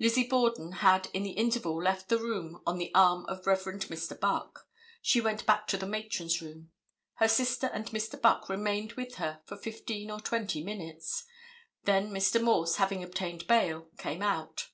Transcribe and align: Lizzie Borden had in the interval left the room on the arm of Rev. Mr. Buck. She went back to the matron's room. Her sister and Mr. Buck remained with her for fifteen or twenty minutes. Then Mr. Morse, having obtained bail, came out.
Lizzie 0.00 0.26
Borden 0.26 0.72
had 0.82 1.06
in 1.14 1.22
the 1.22 1.30
interval 1.38 1.80
left 1.80 2.08
the 2.08 2.18
room 2.18 2.60
on 2.66 2.78
the 2.78 2.92
arm 2.96 3.24
of 3.26 3.46
Rev. 3.46 3.62
Mr. 3.62 4.18
Buck. 4.18 4.66
She 5.00 5.20
went 5.20 5.46
back 5.46 5.68
to 5.68 5.76
the 5.76 5.86
matron's 5.86 6.42
room. 6.42 6.72
Her 7.18 7.28
sister 7.28 7.68
and 7.68 7.86
Mr. 7.90 8.20
Buck 8.20 8.48
remained 8.48 8.94
with 8.94 9.14
her 9.18 9.40
for 9.44 9.56
fifteen 9.56 10.10
or 10.10 10.18
twenty 10.18 10.64
minutes. 10.64 11.26
Then 11.84 12.10
Mr. 12.10 12.42
Morse, 12.42 12.74
having 12.74 13.04
obtained 13.04 13.46
bail, 13.46 13.86
came 13.98 14.20
out. 14.20 14.66